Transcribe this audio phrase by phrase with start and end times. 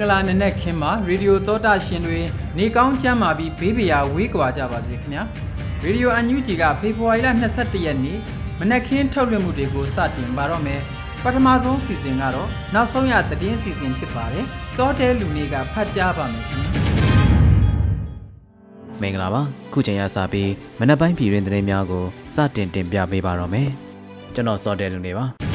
[0.00, 2.20] ဂလာနံနက်ခင်းမှာရေဒီယိုသောတာရှင်တွေ
[2.58, 5.22] နေကောင်းချမ်းမာပြီးဘေးပရာဝေးကွာကြပါစေခင်ဗျာ
[5.84, 8.18] ရေဒီယိုအန်ယူဂျီကဖေဖော်ဝါရီလ22ရက်နေ့
[8.60, 10.80] မနက်ခင်းထုတ်လွှင့်မှုတွေကိုစတင်ပါတော့မယ်
[11.24, 16.90] ပထမဆုံးစီစဉ်ကတော့နောက်ဆုံးရသတင်းစီစဉ်ဖြစ်ပါတယ်စောတဲလူနေကဖတ်ကြားပါမယ်ခင်ဗျာ
[19.02, 19.42] မင်္ဂလာပါ
[19.72, 22.04] ခုချိန်ရစပြီးမနက်ပိုင်းပြည်တွင်သတင်းများကို
[22.34, 23.68] စတင်တင်ပြပေးပါတော့မယ်
[24.34, 25.49] ကျွန်တော်စောတဲလူနေပါ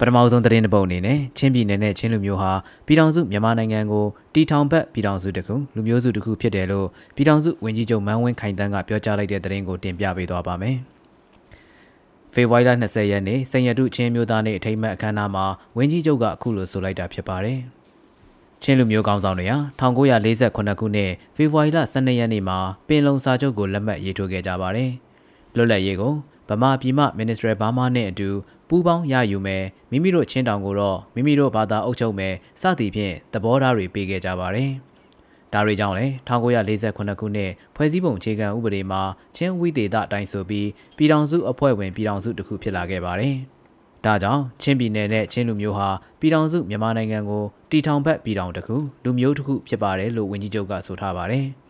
[0.00, 2.52] ပထမဆုံးသတင်းတစ်ပုဒ်အနေနဲ့ချင်းပြည်နယ်နဲ့ချင်းလူမျိုးဟာ
[2.86, 10.76] ပြည်ထောင်စုမြန်မာနိုင်ငံကိုတီထောင်ဘက်ပြည်ထောင်စုတစ်ခုလူမျိုးစုတစ်ခုဖြစ်တယ်လို့ပြည်ထောင်စုဝန်ကြီးချုပ်မန်းဝင်းခိုင်တန်းကပြောကြားလိုက်တဲ့သတင်းကိုတင်ပြပေးသွားပါမယ်။
[12.34, 15.44] ဖေဖော်ဝါရီလ20ရက်နေ့စိန်ရတုချင်းမျိုးသားနေ့အထိမ်းအမှတ်အခမ်းအနားမှာ
[15.76, 17.58] ဝန်ကြီးချုပ်ကအခုလိုဆိုလိုက်တာဖြစ်ပါတယ်။
[18.62, 22.58] ချင်းလူမျိုးကောင်းဆောင်တွေဟာ1948ခုနှစ်ဖေဖော်ဝါရီလ12ရက်နေ့မှာ
[22.88, 24.90] ပင်လုံစာချုပ်ကိုလက်မှတ်ရေးထိုးခဲ့ကြပါတယ်။
[25.56, 26.14] လွတ်လပ်ရေးကို
[26.48, 28.28] ဗမာပြည်မှ Minister ဘာမာနဲ့အတူ
[28.68, 34.70] ပူးပေါင်းရယူမယ်မိမိတို့ချင်းတောင်ကိုတော့မိမိတို့ဘာသာအုပ်ချုပ်မယ်စသည်ဖြင့်သဘောထားတွေပေးခဲ့ကြပါတယ်။
[35.52, 39.02] ဒါတွေကြောင့်လည်း1948ခုနှစ်ဖွဲ့စည်းပုံအခြေခံဥပဒေမှာ
[39.36, 43.34] ချင်းဝိသေသအတိုင်းဆိုပြီးပြည်ထောင်စုအဖွဲ့ဝင်ပြည်ထောင်စုတစ်ခုဖြစ်လာခဲ့ပါတယ်။
[44.04, 45.88] ဒါကြောင့်ချင်းပြည်နယ်နဲ့ချင်းလူမျိုးဟာ
[46.20, 51.46] ပြည်ထောင်စုမြန်မာနိုင်ငံကိုတီထောင်ဘက်ပြည်ထောင်တစ်ခုလူမျိုးတစ်ခုဖြစ်ပါတယ်လို့ဝန်ကြီးချုပ်ကဆိုထားပါတယ်။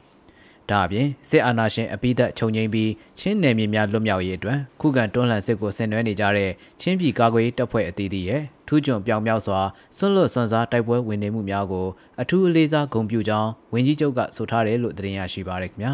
[0.71, 6.51] ဒါအပြင်စစ်အာဏာရှင်အပိသက်ခြုံငိမ့်ပြီးချင်းနယ်မြေများလွတ်မြောက်ရေးအတွက်ခုခံတွန်းလှန်စစ်ကိုဆင်နွှဲနေကြတဲ့
[6.81, 9.61] ချင်းပြည်ကာကွယ်ရေးတပ်ဖွဲ့အသီးသီးရဲ့ထူးချွန်ပြောင်မြောက်စွာ
[9.97, 11.87] ဆွလွတ်စွန်စားတိုက်ပွဲဝင်နေမှုများကို
[12.21, 15.93] အထူးအလေးစားဂုဏ်ပြုကြောင်းဝန်ကြီးချုပ်ကဆိုထားတယ်လို့သတင်းရရှိပါရခင်ဗျာ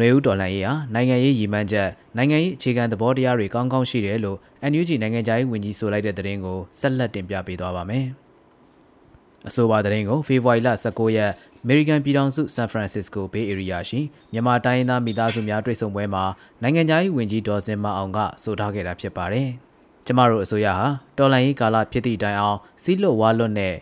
[0.00, 4.38] နွေဦးတော်လှန်ရေးဟာနိုင်ငံရေးရည်မှန်းချက်နိုင်ငံရေးအခြေခံသဘောတရားတွေကောင်းကောင်းရှိတယ်လို့
[4.70, 8.06] NUG နိုင်ငံခြားရေးဝန်ကြီးဆိုလိုက်တဲ့သတင်းကိုဆက်လက်တင်ပြပေးသွားပါမယ်။
[9.48, 14.00] အဆိုပါသတင်းကိုဖေဖော်ဝါရီလ19ရက်အမေရိကန်ပြည်ထောင်စုဆန်ဖရန်စစ္စကိုဘေးအေရီးယားရှိ
[14.32, 16.24] မြန်မာတိုင်းရင်းသားမိသားစုများတွေ့ဆုံပွဲမှာ
[16.62, 19.48] နိုင်ငံခြားရေးဝန်ကြီးဒေါ်စင်မအောင်ကဆိုထားခဲ့တာဖြစ်ပါတယ်။
[20.06, 20.86] ကျမတို့အစိုးရဟာ
[21.18, 23.74] တော်လှန်ရေးကာလဖြစ်သည့်တိုင်အောင်စီးလွတ်ဝါလွတ်နဲ့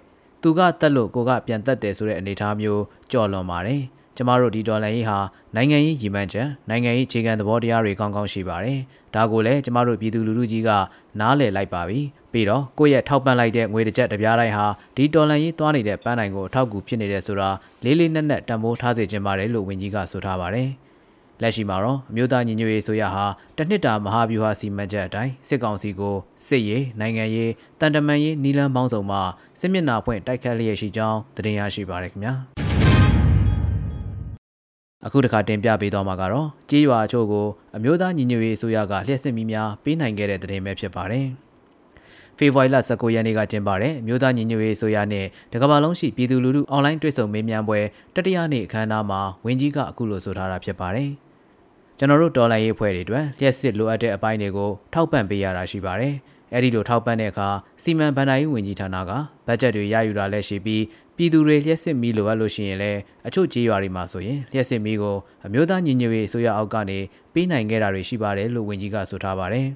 [0.42, 2.82] သူကတက်လို့ကိုကပြန်တက်တယ်ဆိုတဲ့အနေအထားမျိုး
[3.12, 3.82] ကြော်လွန်ပါတယ်။
[4.16, 5.18] ကျမတို့ဒီဒေါ်လာရေးဟာ
[5.54, 8.78] နိုင်ငံရေးရည်မှန်းချက်နိုင်ငံရေးခြေခံသဘောတရားတွေကောင်းကောင်းရှိပါတယ်။
[9.14, 10.70] ဒါကိုလည်းကျမတို့ပြည်သူလူထုကြီးက
[11.20, 12.00] နားလည်လိုက်ပါပြီ။
[12.32, 14.66] ပြီးတော့ကိုယ့်ရဲ့ထောက်ပံ့လိုက်တဲ့ငွေတစ်ချက်တစ်ပြားတိုင်းဟာ
[14.96, 17.50] ဒီဒေါ်လာရေးသွားနေတဲ့ပန်းနိုင်ကိုအထောက်အကူဖြစ်နေတယ်ဆိုတာ
[17.84, 20.68] လေးလေးနက်နက်တံမိုးထားစေခြင်းပါတယ်လို့ဝန်ကြီးကဆိုထားပါတယ်။
[21.42, 23.24] လက်ရှိမှာတော့အမျိုးသားညီညွတ်ရေးဆိုရဟာ
[23.56, 26.16] တနှစ်တာမဟာဗျူဟာစီမံချက်အတိုင်းစစ်ကောင်စီကို
[26.46, 29.18] စစ်ရေးနိုင်ငံရေးတန်တမန်ရေးနီလန်းပေါင်းစုံမှ
[29.60, 32.34] စစ်မျက်နှာဖွင့်တိုက်ခတ်လျက်ရှိကြောင်းသတင်းရရှိပါရခင်ဗျာ။
[35.06, 41.26] အခုတစ်ခါတင်ပြပေးသွားမှာကတော့ကြေးရွာအချို့ကိုအမျိုးသားညီညွတ်ရေးအစိုးရကလျှက်စစ်မီများပေးနိုင်ခဲ့တဲ့သတင်းပဲဖြစ်ပါတယ်။
[42.38, 47.80] ဖေဖော်ဝါရီလ19ရက်နေ့ကကျင်းပတဲ့မြို့သားညီညွတ်ရေးအစိုးရနဲ့တကမ္ဘာလုံးရှိပြည်သူလူထုအွန်လိုင်းတွေ့ဆုံမေးမြန်းပွဲ
[48.14, 51.10] တတိယနေ့အခမ်းအနားမှာဝန်ကြီးကအခုလိုဆိုထားတာဖြစ်ပါတယ်။
[51.98, 56.14] ကျွန်တော်တို့တော်လိုင်းရေးဖွဲ့တွေအတွက်လျှက်စစ်လိုအပ်တဲ့အပိုင်းတွေကိုထောက်ပံ့ပေးရတာရှိပါတယ်။
[56.52, 57.48] အဲ့ဒီလိုထောက်ပံ့တဲ့အခါ
[57.82, 59.10] စီမံဘဏ္ဍာရေးဝန်ကြီးဌာနက
[59.46, 60.82] ဘတ်ဂျက်တွေရယူတာလည်းရှိပြီး
[61.16, 65.16] ပြည်သူတွေလျှက်စစ်မီလိုအပ်လို့ရှိရင်လည်းအချို့ကြေးရွာတွေမှာဆိုရင်လျှက်စစ်မီကို
[65.46, 66.98] အမျိုးသားညီညွတ်ရေးအစိုးရအောက်ကနေ
[67.32, 69.66] ပေးနိုင်ခဲ့တာတွေရှိပါတယ်လို့ဝန်ကြီးကဆိုထားပါတယ်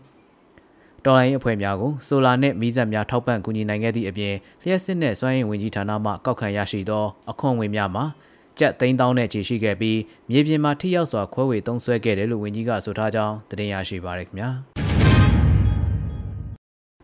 [1.05, 8.05] ။တော်လိုင်းအဖွဲ့များကိုဆိုလာနဲ့မီးစက်များထောက်ပံ့ကူညီနိုင်ခဲ့သည့်အပြင်လျှက်စစ်နဲ့စွမ်းအင်ဝန်ကြီးဌာနမှကောက်ခံရရှိသောအခွန်ငွေများမှာ
[8.59, 9.99] ကျပ်သိန်းတောင်းနဲ့ခြေရှိခဲ့ပြီး
[10.31, 14.51] မြေပြင်မှာထိရောက်စွာခွဲဝေသုံးစွဲခဲ့တယ်လို့ဝန်ကြီးကဆိုထားကြောင်းသတင်းရရှိပါရခင်ဗျာ။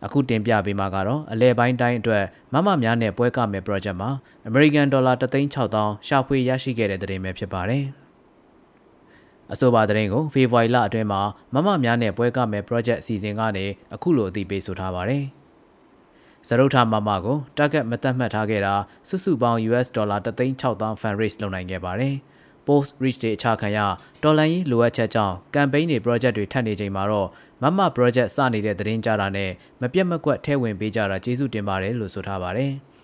[0.05, 2.23] အခုတင်ပြပေးမှာကတော့အလဲပိုင်းတိုင်းအတွက်
[2.53, 4.09] မမများနဲ့ပွဲကမယ် project မှာ
[4.49, 7.83] American Dollar 3,6000ရှာဖွေရရှိခဲ့တဲ့တဲ့တင်ပဲဖြစ်ပါတယ်။
[9.53, 11.21] အဆိုပါတဲ့ကိုဖေဖော်ဝါရီလအတွင်းမှာ
[11.53, 15.23] မမများနဲ့ပွဲကမယ် project အစီအစဉ်ကနေအခုလိုအသိပေးဆိုထားပါတယ်။
[16.47, 18.73] စရုပ်ထမမကို target မသက်မှတ်ထားခဲ့တာ
[19.07, 22.15] စုစုပေါင်း US ဒေါ်လာ3,6000 fund raise လုပ်နိုင်ခဲ့ပါတယ်။
[22.67, 23.79] post reach တွေအခြားခံရ
[24.23, 27.27] တော်လန်ရေးလိုအပ်ချက်ကြောင့် campaign တွေ project တွေထပ်နေချိန်မှာတော့
[27.65, 29.51] မမ project စနေတဲ့သတင်းကြတာနဲ့
[29.81, 32.73] မပြတ်မကွက်ထဲဝင်ပေးကြတာကျေးဇူးတင်ပါတယ်လို့ဆိုထားပါတယ်။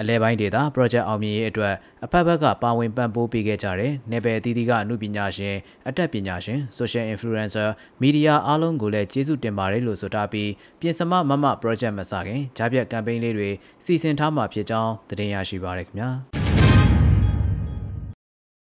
[0.00, 1.74] အလဲပိုင်းဒေတာ project အောင်မြင်ရေးအတွက်
[2.04, 5.56] အဖက်ဖက်ကပါဝင်ပံ့ပိုးပေးခဲ့ကြတဲ့နယ်ပယ်အသီးသီးကအမှုပညာရှင်
[5.88, 7.68] အတက်ပညာရှင် social influencer
[8.00, 10.50] မီဒီယာအားလုံးကိုလည်းကျေးဇူးတင်ပါတယ်လို့ဆိုထားပြီး
[10.80, 13.50] ပြင်စမမမ project မစခင်ကြားပြတ် campaign လေးတွေ
[13.84, 16.10] စီစဉ်ထားမှာဖြစ်ကြောင်းသတင်းရရှိပါရခင်ဗျာ။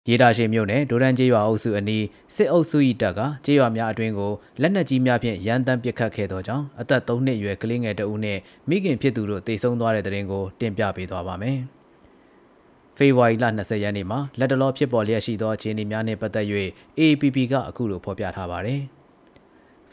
[0.10, 2.06] ရေတာရှိမြို့နယ်ဒိုရန်ကျေးရွာအုပ်စုအနီး
[2.36, 4.32] စစ်အုပ်စု၏တပ်ကကျေးရွာများအတွင်းကို
[4.62, 11.58] လက်နက်ကြီးများဖြင့်ရန်တမ်းပစ်ခတ်ခဲ့သောကြောင့်အသက်3နှစ်အရွယ်ကလေးငယ်တဦးနှင့်မိခင်ဖြစ်သူတို့တေဆုံးသွားတဲ့တဲ့ရင်ကိုတင်ပြပေးသွားပါမယ်။
[12.98, 16.46] ဖေဖော်ဝါရီလ20ရက်နေ့မှာလက်တလောဖြစ်ပေါ်လျက်ရှိသောအခြေအနေများနှင့်ပတ်သက်၍
[17.00, 18.82] AAPP ကအခုလိုဖော်ပြထားပါတယ်။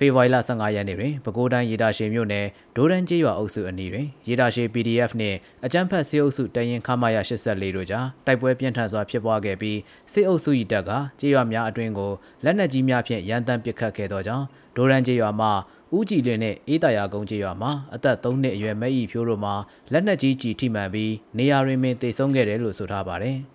[0.02, 2.46] ဖေဖော်ဝါရီလ15ရက်နေ့တွင်ပဲခူးတိုင်းရေတာရှည်မြို့နယ်
[2.76, 9.78] ဒိုရန်ကျေးရွာအုပ်စုအနီးတွင်ရေတာရှည် PDF နှင့်အကြမ်းဖက်စစ်အုပ်စုတရင်ခမာရ84တို့ကြားတိုက်ပွဲပြင်းထန်စွာဖြစ်ပွားခဲ့ပြီး
[10.12, 10.90] စစ်အုပ်စု၏တပ်က
[11.20, 12.12] ကျေးရွာများအတွင်းကို
[12.44, 14.46] လက်နက်ကြီးများဖြင့်ရန်တမ်းပစ်ခတ်ခဲ့သောကြောင့်
[14.76, 15.48] ဒိုရန်ကျေးရွာမှ
[15.96, 19.54] ဦးကြည်လင်းနဲ့အေးတရာကုန်းကျေးရွာမှာအသက်3နှစ်အရွယ်မဲဤဖြိုးတို့မှာ
[19.92, 23.38] လက်နက်ကြီးကြီးထိမှန်ပြီးနေရာတွင်ပင်တေဆုံးခဲ့တယ်လို့ဆိုထားပါတယ်။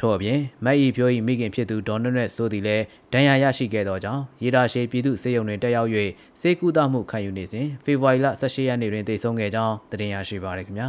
[0.00, 5.90] ထို့အပြင်မတ်ဤဖြိုး၏မိခင်ဖြစ်သူဒေါ်နွနဲ့ဆိုသည်လည်းဒဏ်ရာရရှိခဲ့သောကြောင့်ရေတာရှည်ပြည်သူစေယုံတွင်တက်ရောက်၍
[6.40, 10.88] စေကူတာမှုခံယူနေစဉ်ဖေဖော်ဝါရီလ18ရက်နေ့တွင်တည်ဆုံခဲ့ကြောင်းတင်ရရှိပါရခင်ဗျာ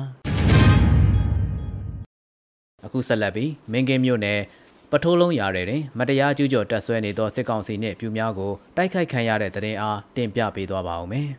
[2.86, 4.40] အခုဆက်လက်ပြီးမင်းကင်းမြို့နယ်
[4.92, 11.30] ပထိုးလုံးရာတဲ့တွင်မတရားကျူးကျော်တက်ဆွဲနေသောစစ်ကောင်စီနှင့်ပြူများကိုတိုက်ခိုက်ခံရတဲ့တဲ့ရင်အားတင်ပြပေးသွားပါဦးမယ်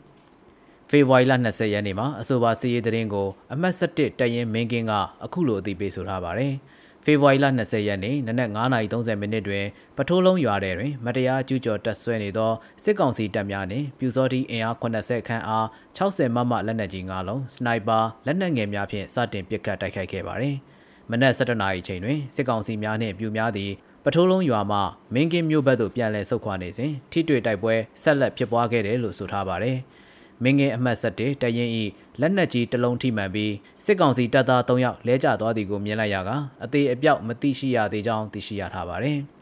[0.90, 4.92] ဖေဖော်ဝါရီလ20ရက်နေ့မှာအဆိုပါစီးရီးသတင်းကိုအမှတ်7တရင်မင်းကင်းက
[5.24, 6.54] အခုလိုအသိပေးဆိုထားပါတယ်။
[7.04, 9.64] ဖေဖော်ဝါရီလ20ရက်နေ့နနက်9:30မိနစ်တွင်
[9.96, 12.52] ပထိုးလုံးရွာထဲတွင် မတရားကျူးကျော်တပ်ဆွဲနေသော
[12.82, 15.66] စစ်ကောင်စီတပ်များနှင့်ပြူစောတိအင်အား80ခန့်အား
[15.96, 20.56] 60မမလက်နက်ကြီး9လုံးစနိုက်ပါလက်နက်ငယ်များဖြင့်စတင်ပစ်ခတ်တိုက်ခိုက်ခဲ့ပါသည်။
[21.10, 23.70] မနက်7:00နာရီချိန်တွင်စစ်ကောင်စီများနှင့်ပြူများသည်
[24.04, 24.78] ပထိုးလုံးရွာမှ
[25.14, 29.78] မင်းကင်းမြို့ဘက်သို့ပြန်လည်ဆုတ်ခွာနေစဉ်ထိတွေ့တိုက်ပွဲဆက်လက်ဖြစ်ပွားခဲ့တယ်လို့ဆိုထားပါတယ်။
[30.42, 31.84] မင်းငယ်အမှတ်7တရင်ဤ
[32.20, 33.52] လက်နက်ကြီးတစ်လုံးထိမှန်ပြီး
[33.84, 36.30] စစ်ကောင်စီတပ်သား3ယောက်လဲကျသွားသည်ကိုမြင်လိုက်ရက
[36.64, 39.20] အသေးအပြောက်မသိရှိရသေးကြောင်းသိရှိရထားပါတယ်။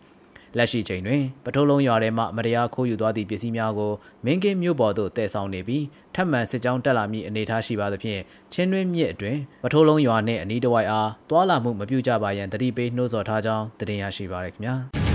[0.57, 3.93] လက်ရှိချိန်တွင်ပထိုးလုံးရွာထဲမှမတရားခိုးယူသွားသည့်ပစ္စည်းများကို
[4.25, 5.85] မင်းကင်းမြို့ပေါ်သို့တည်ဆောင်နေပြီး
[6.15, 8.21] ထပ်မံစစ်ကြောင်းတက်လာမည့်အနေအထားရှိပါသဖြင့်
[8.53, 14.77] ချင်းတွင်းမြစ်အတွင်ပထိုးလုံးရွာနှင့်အနီးတစ်ဝိုက်အားတွာလာမှုမပြုကြပါရန်တတိပေးနှိုးဆော်ထားကြောင်းတင်ရရှိပါရခင်ဗျာ။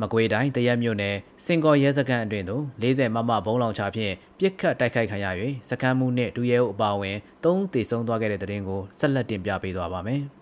[0.00, 5.26] မကွေးတိုင်းတရက်မြို့နယ်စင်ကော်ရဲစခန်းအတွင်သို့40မမဘုံလောင်ချဖြင့်ပြစ်ခတ်တိုက်ခိုက်ခံရ၍
[5.70, 10.22] စခန်းမှုနှင့်ဒူရဲအုပ်အပါအဝင်၃တေဆုံးသွားခဲ့တဲ့တဲ့တင်ကိုဆက်လက်တင်ပြပေးသွားပါမယ်။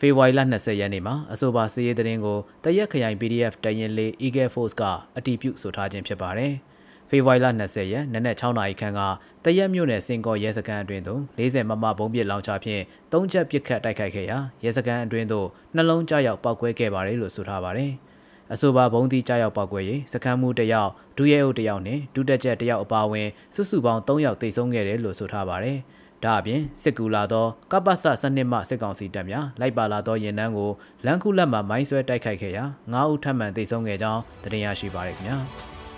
[0.00, 4.82] ဖေဖော်ဝါရီလ20ရက်နေ့မှာအဆိုပါစီးရေးတဲ့တင်ကိုတရက်ခရိုင် PDF တရင်လေး Eagle Force က
[5.16, 6.52] အတီးပြုဆိုထားခြင်းဖြစ်ပါတယ်။
[7.10, 9.00] ဖေဖော်ဝါရီလ20ရက်နနက်6နာရီခန့်က
[9.44, 12.82] တရက်မြို့နယ်စင်ကော်ရဲစခန်းအတွင်သို့40မမဘုံပစ်လောင်ချဖြင့်
[13.12, 17.92] ၃ချက်ပစ်ခတ်တိုက်ခိုက်ခဲ့ရာရဲစခန်းအတွင်သို့နှလုံးကြောက်ရောက်ပောက်ကွဲခဲ့ပါတယ်လို့ဆိုထားပါတယ်။
[18.54, 25.78] အဆိုပါဘုံသီးကြားရောက်ပောက်ကွဲရေးစခန်းမှုတစ်ယောက်ဒုရဲအုပ်တစ်ယောက်နဲ့ဒုတက်ချက်တစ်ယောက်အပါအဝင်စုစုပေါင်း3ယောက်တိတ်ဆုံးခဲ့တယ်လို့ဆိုထားပါတယ်။
[26.24, 30.70] ဒါအပြင်စစ်ကူလာသောကပ္ပစစနစ်မှစစ်ကောင်စီတပ်များလိုက်ပါလာသောရင်နှန်းကို
[31.06, 35.36] လမ်းခုလက်မှမိုင်းဆွဲတိုက်ခိုက်ခဲ့ရာ9ဦးထပ်မံတိတ်ဆုံးခဲ့ကြောင်းသတင်းရရှိပါရခင်ဗျာ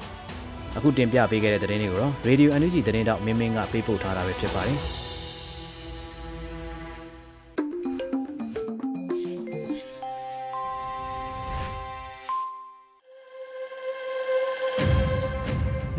[0.76, 4.80] ။အခုတင်ပြပေးခဲ့တဲ့သတင်းတွေကိုတော့ Radio NUG သတင်းတောက်မင်းမင်းကပေးပို့ထားတာပဲဖြစ်ပါတယ်။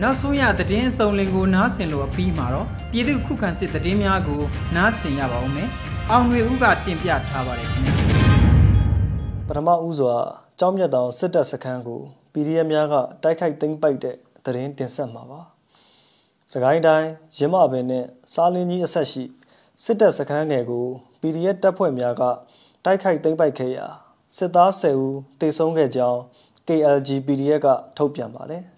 [0.08, 4.42] နောက်ဆုံးရသတင်းအစုံလင်ကိုနားဆင်လို့အပြီးမှာတော့ပြည်သူခုခံစစ်သတင်းများကို
[4.76, 5.70] နားဆင်ရပါဦးမယ်။
[6.12, 7.94] အောင်တွေဦးကတင်ပြထားပါတယ်ခင်ဗျာ။
[9.48, 10.16] ပထမဦးစွာ
[10.60, 12.02] ကြောင်းမြတ်တောင်စစ်တပ်စခန်းကို
[12.34, 15.42] PDF များကတိုက်ခိုက်သိမ်းပိုက်တဲ့သတင်းတင်ဆက်မှာပါ။
[16.52, 19.24] စကိုင်းတိုင်းရင်းမပင်နဲ့စားလင်းကြီးအဆက်ရှိ
[19.84, 20.86] စစ်တပ်စခန်းငယ်ကို
[21.22, 22.24] PDF တပ်ဖွဲ့များက
[22.86, 23.88] တိုက်ခိုက်သိမ်းပိုက်ခဲ့ရာ
[24.38, 26.20] စစ်သား10ဦးတေဆုံးခဲ့ကြောင်း
[26.68, 28.64] KLG PDF ကထုတ်ပြန်ပါတယ်။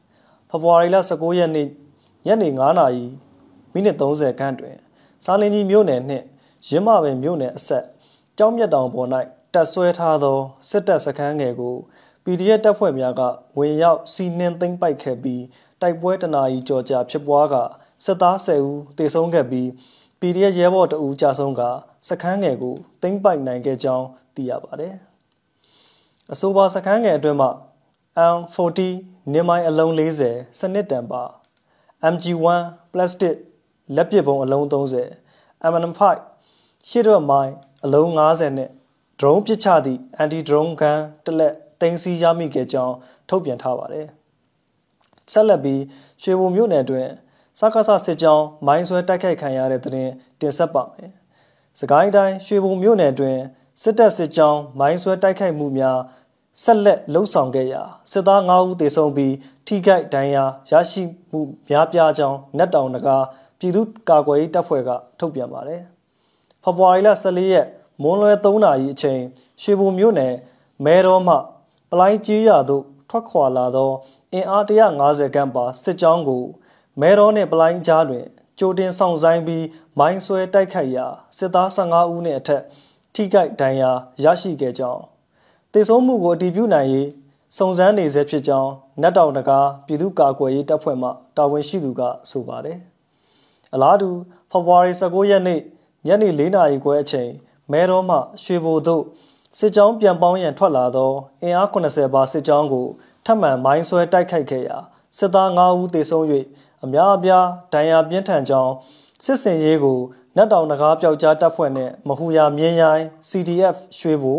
[0.50, 1.68] ဖေဖော်ဝါရီလ19ရက်နေ့
[2.26, 3.06] ညနေ9:00နာရီ
[3.74, 4.76] မိနစ်30ခန့်တွင်
[5.26, 6.26] စားလင်းကြီးမြို့နယ်နှင့်
[6.68, 7.86] ရင်းမပင်မြို့နယ်အဆက်
[8.38, 9.10] ကြောင်းမြတ်တောင်ပေါ်၌
[9.54, 10.38] တပ်ဆွဲထားသော
[10.70, 11.76] စစ်တပ်စခန်းငယ်ကို
[12.24, 13.22] PDF တပ်ဖွဲ့များက
[13.58, 15.44] ဝင်ရောက်စီးနှင်းသိမ်းပိုက်ခဲ့ပြီး
[15.82, 17.56] တိုက်ပွဲတနာရီကြော်ကြာဖြစ်ပွားက
[18.06, 19.68] စစ်သား10ဦးတေဆုံးခဲ့ပြီး
[20.20, 21.62] PDF ရဲဘော်တအူးကြာဆုံးက
[22.08, 24.96] စခန်းငယ်ကိုသိမ်းပိုက်နိုင်ခဲ့ကြောင်းသိရပါတယ်။
[26.32, 27.50] အဆိုပါစခန်းငယ်အတွင်းမှာ
[28.18, 28.80] M40
[29.34, 31.24] နင်းမိုင်းအလုံး40စနစ်တန်ပါ
[32.14, 33.36] MG1 plastic
[33.96, 36.02] လက်ပစ်ပုံအလုံး30 M5
[36.88, 37.54] ရှစ်တော့မိုင်း
[37.86, 38.70] အလုံး90နဲ့
[39.20, 42.96] drone ပစ်ချသည့် anti drone gun တစ်လက်တင်စီရမိခဲ့ကြောင်း
[43.30, 44.08] ထုတ်ပြန်ထားပါတယ်။
[45.32, 45.82] ဆက်လက်ပြီး
[46.24, 47.08] ရွှေဘုံမြို့နယ်တွင်
[47.60, 50.10] စကားဆစစ်ကြောင်းမိုင်းဆွဲတိုက်ခိုက်ခံရတဲ့တဲ့တင်
[50.40, 51.12] တင်ဆက်ပါမယ်။
[51.80, 53.38] စကိုင်းတိုင်းရွှေဘုံမြို့နယ်တွင်
[53.82, 56.00] စစ်တပ်စစ်ကြောင်းမိုင်းဆွဲတိုက်ခိုက်မှုများ
[56.64, 59.34] ဆက်လက်လှုပ်ဆောင်ခဲ့ရာစစ်သား9ဦးသေဆုံးပြီး
[59.68, 63.18] ထိခိုက်ဒဏ်ရာရရှိမှုများပြားကြောင်းနက်တောင်နဂါ
[63.60, 65.82] ပြည်သူ့ကာကွယ်ရေးတပ်ဖွဲ့ကထုတ်ပြန်ပါတယ်။
[66.64, 67.68] ဖေဖော်ဝါရီလ14ရက်
[68.02, 69.22] မွန်းလွဲ3နာရီအချိန်
[69.62, 70.34] ရွှေဘုံမြို့နယ်
[70.86, 71.36] မဲတော်မှ
[71.92, 73.92] ပလိုင်းကြီးရသို့ထွက်ခွာလာသော
[74.34, 76.44] အင်အား150ခန့်ပါစစ်ကြောင်းကို
[77.02, 78.26] မဲတော်နှင့်ပလိုင်းကြားတွင်
[78.60, 79.66] ကြိုတင်ဆောင်ဆိုင်ပြီး
[80.00, 82.64] မိုင်းဆွဲတိုက်ခိုက်ရာစစ်သား15ဦးနှင့်အထက်
[83.14, 83.92] ထိခိုက်ဒဏ်ရာ
[84.24, 85.04] ရရှိခဲ့ကြောင်း
[85.78, 87.10] တေဆုံးမှုကိုအတည်ပြုနိုင်ရေး
[87.58, 92.78] စုံစမ်းနေဆဲဖြစ်ကြောင်းနတ်တောင်တကားပြည်သူ့ကာကွယ်ရေးတပ်ဖွဲ့မှတာဝန်ရှိသူကဆိုပါတယ်။
[93.74, 94.10] အလားတူ
[94.52, 95.60] ဖေဖော်ဝါရီ19ရက်နေ့
[96.08, 97.32] ညနေ4နာရီခွဲအချိန်
[97.72, 99.04] မဲတော်မှရွှေဘိုတို့
[99.58, 102.88] စစ်ကြောင်းပြန်ပေါင်းရန်ထွက်လာသောအင်အား80ပါစစ်ကြောင်းကို
[103.26, 104.78] ထပ်မံမိုင်းဆွဲတိုက်ခိုက်ခဲ့ရာ
[105.18, 106.26] စစ်သား9ဦးသေဆုံး၍
[106.84, 108.74] အများအပြားဒဏ်ရာပြင်းထန်ကြောင်း
[109.24, 110.00] စစ်စင်ရေးကို
[110.36, 114.36] နတ်တောင်နဂါးပျောက်ကြားတပ်ဖွဲ့နဲ့မဟူယာမြင်းရိုင်း CDF ရွှေဘူ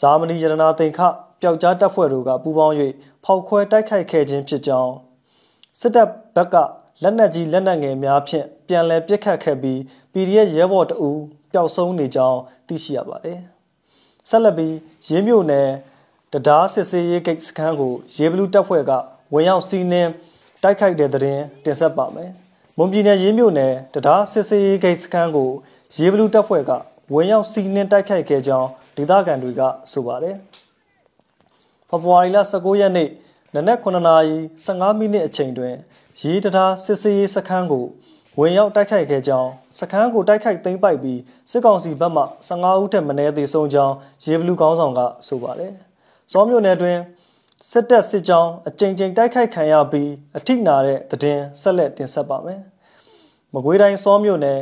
[0.00, 1.00] ဇာမနီရတနာသိန်ခ
[1.40, 2.74] ပျောက်ကြားတပ်ဖွဲ့တို့ကပူးပေါင်း၍
[3.24, 4.92] ဖောက်ခွဲတိုက်ခိုက်ခဲ့ခြင်းဖြစ်ကြောင်း
[5.80, 6.56] စစ်တပ်ဘက်က
[7.02, 9.78] လက်နက်ကြီးလက်နက်ငယ်များဖြင့်ပြန်လည်ပစ်ခတ်ခဲ့ပြီး
[10.12, 11.10] PDF ရဲဘော်တအူ
[11.52, 13.40] ပျောက်ဆုံးနေကြောင်းသိရှိရပါတယ်။
[14.28, 14.76] ဆက်လက်ပြီး
[15.08, 15.68] ရင်းမြို့နယ်
[16.32, 18.92] တရားစစ်စေးရေးဂိတ်စခန်းကိုရေဘလူးတပ်ဖွဲ့က
[19.34, 20.10] ဝင်ရောက်စီးနင်း
[20.62, 22.30] တိုက်ခိုက်တဲ့တဲ့တင်တင်ဆက်ပါမယ်။
[22.78, 25.50] မွန်ပြည်နယ်ရင်းမြို့နယ်တရားစစ်စေးရေးဂိတ်စခန်းကို
[25.96, 26.70] ရေဘလူးတပ်ဖွဲ့က
[27.14, 30.36] ဝင်ရောက်စီးနင်းတိုက်ခိုက်ခဲ့ကြောင်း ဒေသခံတွေကဆိုပါတယ်။
[31.88, 33.08] ဖေဖော်ဝါရီလ19ရက်နေ့
[33.54, 35.74] နနက်9:15မိနစ်အချိန်တွင်
[36.20, 37.84] ရေးတရားစစ်စေးရေးစခန်းကို
[38.38, 41.20] ဝင်ရောက်တိုက်ခိုက်ခဲ့ကြောင်းစခန်းကိုတိုက်ခိုက်သိမ်းပိုက်ပြီး
[41.50, 45.72] စစ်ကောင်စီဘက်မှ15ဦးထက်မနည်းသေဆုံးကြောင်းရေဘလူးကောင်းဆောင်ကဆိုပါတယ်။
[46.32, 46.98] စောမြို့နယ်တွင်
[47.70, 52.60] စစ်တပ်စစ်ကြောင်းအကြိမ်ကြိမ်တိုက်ခိုက်ခံရပြီးအထိနာတဲ့တည်င်းဆက်လက်တင်ဆက်ပါမယ်။
[53.54, 54.60] မကွေးတိုင်းစောမြို့နယ်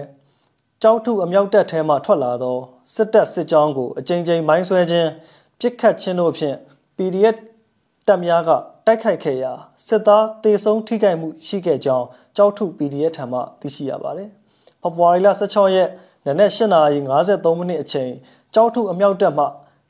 [0.82, 2.56] ကြောက်ထုအမြောက်တပ်ထဲမှထွက်လာသော
[2.94, 5.08] စစ်တပ်စစ်ကြောင်းကိုအကြိမ်ကြိမ်မိုင်းဆွဲခြင်း
[5.60, 6.56] ပြစ်ခတ်ခြင်းတို့ဖြင့်
[6.96, 7.36] PDF
[8.06, 8.50] တပ်များက
[8.86, 9.52] တိုက်ခိုက်ခဲ့ရာ
[9.86, 14.28] စစ်သားတေဆုံးထိခိုက်မှုရှိခဲ့ကြောင်းကြောက်ထု PDF ထံမှသိရှိရပါတယ်။
[14.82, 15.88] ဖေဖော်ဝါရီလ16ရက်
[16.26, 18.10] နနက်8:53မိနစ်အချိန်
[18.54, 19.44] ကြောက်ထုအမြောက်တပ်မှ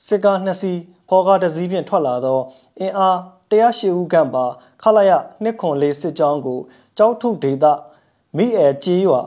[0.07, 2.39] စစ်ကား2စီးဖော်ကားတစ်စီးဖြင့်ထွက်လာသော
[2.81, 3.17] အင်အား
[3.51, 4.45] 108ဦးခန့်ပါ
[4.83, 5.13] ခလာရ
[5.45, 6.59] 204စစ်ကြောင်းကို
[6.99, 7.65] ကြောက်ထုဒေသ
[8.37, 9.23] မိအဲကြေးရွာ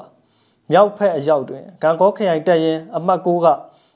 [0.72, 3.48] မြောက်ဖက်အရောက်တွင်ဂံကောခရိုင်တပ်ရင်းအမှတ်6က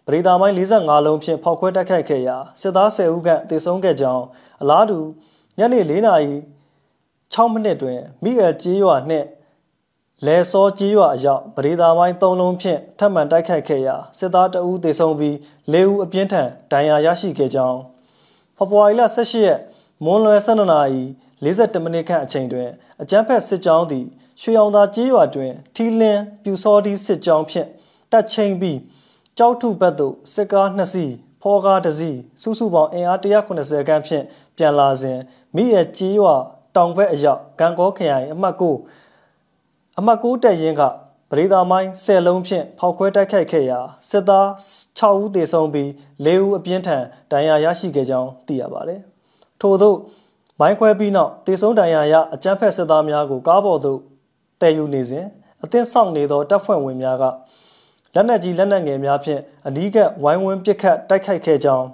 [0.06, 4.24] ပရိသာမိုင်း45လုံးဖြင့်ဖောက်ခွဲတိုက်ခိုက်ခဲ့ရာစစ်သား10ဦးခန့်သေဆုံးခဲ့ကြောင်း
[4.62, 5.00] အလားတူ
[5.58, 6.36] ညနေ4နာရီ
[7.34, 9.28] 6မိနစ်တွင်မိအဲကြေးရွာနှင့်
[10.26, 15.36] လဲစောကြေးရွာအရောက်ပရိသာမိုင်း3လုံးဖြင့်ထပ်မံတိုက်ခိုက်ခဲ့ရာစစ်သား2ဦးသေဆုံးပြီး
[15.72, 17.80] 4ဦးအပြင်းထန်ဒဏ်ရာရရှိခဲ့ကြောင်း
[18.58, 19.60] ဖေဖော်ဝါရီလ18ရက်
[20.06, 21.04] မွန်းလွယ်12နာရီ
[21.44, 22.70] 47မိနစ်ခန့်အချိန်တွင်
[23.02, 24.06] အကြမ်းဖက်စစ်ကြောင်းသည်
[24.42, 27.68] ရွှေအောင်သာကြေးရွာတွင်ထီလင်းပြူစောဒီစစ်ကြောင်းဖြင့်
[28.12, 28.80] တပ်ချိန်ပြီး
[29.38, 34.24] ကြောက်ထုဘက်သို့စစ်ကား2စီးဖောကားတစ်စီးစုစုပေါင်းအင်အား190ခန်းဖြင့်
[34.58, 35.20] ပြန်လာစဉ်
[35.56, 36.36] မိရဲ့ကြေးရွာ
[36.76, 40.82] တောင်ဘက်အရောက်ဂံကောခရိုင်အမှတ်9အမှတ်9တပ်ရင်းက
[41.30, 43.80] ပရိသာမိုင်း10လုံးဖြင့်ဖောက်ခွဲတိုက်ခိုက်ခဲ့ရာ
[44.10, 44.48] စစ်သား
[45.00, 45.90] 6ဦးသေဆုံးပြီး
[46.26, 49.02] 4ဦးအပြင်းထန်ဒဏ်ရာရရှိခဲ့ကြောင်းသိရပါတယ်။
[49.62, 49.94] ထို့သော
[50.60, 54.00] မိုင်းခွဲပြီးနောက်တေဆုံးဒဏ်ရာရအကြမ်းဖက်စစ်သားများကိုကားပေါ်သို့
[54.62, 55.26] တည်ယူနေစဉ်
[55.64, 57.24] အသင်းဆောင်နေသောတပ်ဖွဲ့ဝင်များက
[58.16, 61.88] လက်နက်ကြီးလက်နက်ငယ်များဖြင့်အနီးကပ်ဝိုင်းဝန်းပစ်ခတ်တိုက်ခိုက်ခဲ့ကြောင်း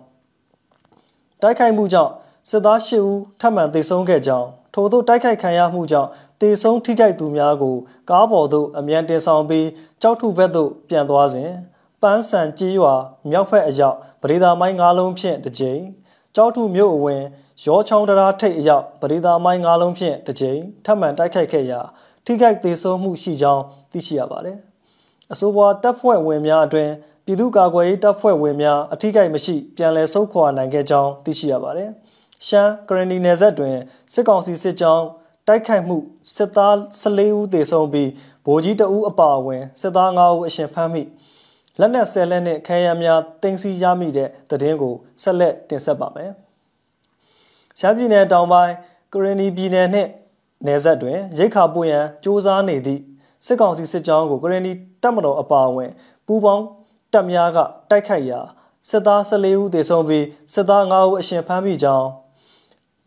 [1.41, 2.11] တိုက်ခိုက်မှုကြောင့်
[2.49, 6.09] စစ်သား၈ဦးထပ်မံသေဆုံးခဲ့ကြောင်းထို့သောတိုက်ခိုက်ခံရမှုကြောင့်
[6.41, 7.75] တေဆုံးထိခိုက်သူများကို
[8.09, 9.67] ကားပေါ်သို့အမြန်တင်ဆောင်ပြီး
[10.01, 11.51] ကြောက်ထုဘက်သို့ပြန်သွားစဉ်
[12.01, 12.93] ပန်းဆန်ကြီးရွာ
[13.29, 15.81] မြောက်ဖက်အရောက်ပရိသာမိုင်း၅လုံးဖြင့်တစ်ကြိမ်
[16.35, 17.23] ကြောက်ထုမြို့အဝင်
[17.65, 21.79] ရောချောင်းတရားထိပ်အရောက်ပရိသာမိုင်း၅လုံးဖြင့်တစ်ကြိမ်ထပ်မံတိုက်ခိုက်ခဲ့ရာ
[22.25, 24.57] ထိခိုက်သေးဆုံးမှုရှိကြောင်းသိရှိရပါတယ်။
[25.31, 26.89] အဆိုပါတပ်ဖွဲ့ဝင်များအတွင်
[27.25, 31.89] ပြည်သူ့ကာကွယ်ရေးတပ်ဖွဲ့ဝင်များအထိခိုက်မရှိပြန်လည်ဆုတ်ခွာနိုင်ခဲ့ကြောင်းသိရှိရပါတယ်။
[32.47, 33.75] ရှမ်းကရနီနယ်စပ်တွင်
[34.13, 35.05] စစ်ကောင်စီစစ်ကြောင်း
[35.47, 35.97] တိုက်ခိုက်မှု
[36.35, 38.09] စစ်သား14ဦးသေဆုံးပြီး
[38.45, 41.03] ဗိုလ်ကြီးတအူးအပါအဝင်စစ်သား9ဦးအရှင်ဖမ်းမိ
[41.79, 46.31] လက်နက်ဆယ်လက်နဲ့ခဲယမ်းများတင်စီရမိတဲ့တည်င်းကိုဆက်လက်တင်ဆက်ပါမယ်။
[47.79, 48.73] ရှမ်းပြည်နယ်တောင်ပိုင်း
[49.13, 50.09] ကရနီပြည်နယ်နှင့်
[50.65, 53.01] နယ်စပ်တွင်ရိတ်ခါပို့ရန်စ조사နေသည့်
[53.45, 54.71] စစ်ကောင်စီစစ်ကြောင်းကိုကရနီ
[55.03, 55.91] တပ်မတော်အပါအဝင်
[56.25, 56.65] ပူးပေါင်း
[57.13, 57.57] တပ်များက
[57.89, 58.39] တိုက်ခိုက်ရာ
[58.89, 62.07] စစ်သား14ဦးသေဆုံးပြီးစစ်သား9ဦးအရှင်ဖမ်းမိကြောင်း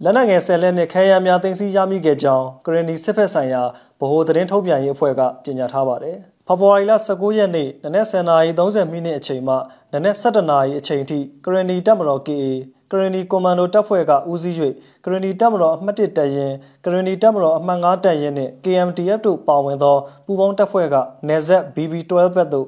[0.04, 3.62] လက်နက်ငယ်ဆယ်လက်နှင့်ခဲယမ်းများတင်စီရမိခဲ့ကြောင်းကရနီစစ်ဖက်ဆိုင်ရာ
[4.00, 9.54] ဗဟိုသတင်းထုတ်ပြန်ရေးအဖွဲ့ကကြေညာထားပါတယ်။ဖေဖော်ဝါရီလ19ရက်နေ့နနက်10:30မိနစ်အချိန်မှ
[9.92, 12.44] နနက်17:00နာရီအချိန်ထိကရနီတပ်မတော် KA
[12.90, 14.54] ကရနီကွန်မန်ဒိုတပ်ဖွဲ့ကဦးစီး၍
[15.04, 16.54] ကရနီတပ်မတော်အမှတ်1တပ်ရင်း
[16.84, 20.96] ကရနီတပ်မတော်အမှတ်5တပ်ရင်းနှင့် KMTF တို့ပါဝင်သောပူးပေါင်းတပ်ဖွဲ့က
[21.28, 22.66] နေဆက် BB12 ဘက်သို့